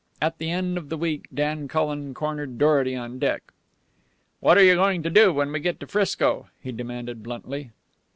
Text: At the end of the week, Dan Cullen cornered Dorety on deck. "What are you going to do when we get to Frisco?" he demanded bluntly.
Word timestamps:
At 0.19 0.39
the 0.39 0.49
end 0.49 0.79
of 0.79 0.89
the 0.89 0.97
week, 0.97 1.27
Dan 1.31 1.67
Cullen 1.67 2.15
cornered 2.15 2.57
Dorety 2.57 2.95
on 2.95 3.19
deck. 3.19 3.53
"What 4.39 4.57
are 4.57 4.63
you 4.63 4.73
going 4.73 5.03
to 5.03 5.11
do 5.11 5.31
when 5.31 5.51
we 5.51 5.59
get 5.59 5.79
to 5.79 5.85
Frisco?" 5.85 6.49
he 6.59 6.71
demanded 6.71 7.21
bluntly. 7.21 7.69